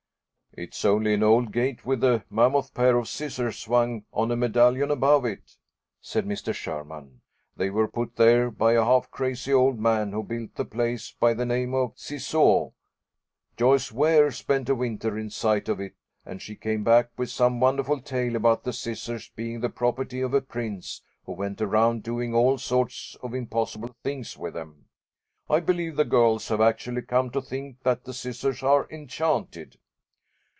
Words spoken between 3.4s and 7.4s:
swung on a medallion above it," said Mr. Sherman.